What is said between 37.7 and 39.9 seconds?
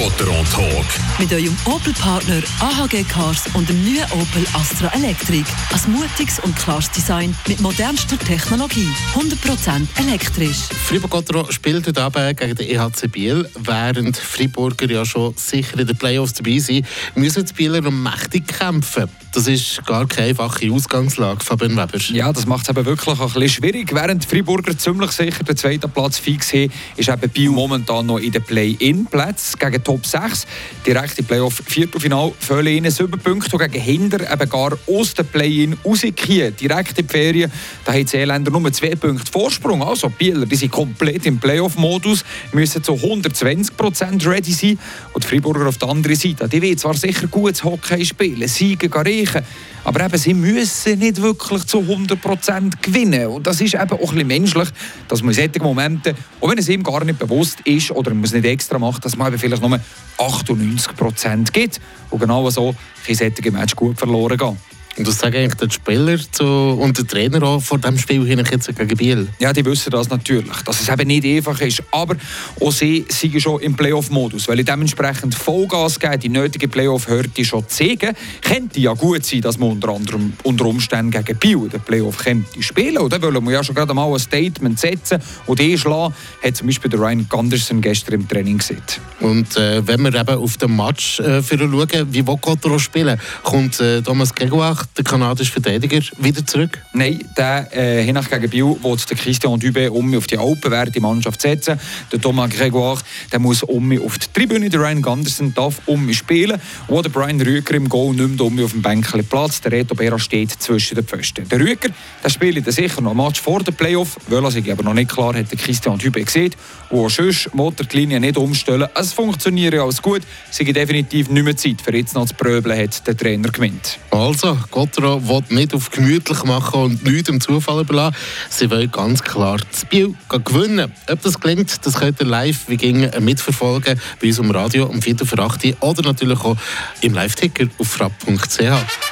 da haben die Seeländer nur zwei Punkte Vorsprung.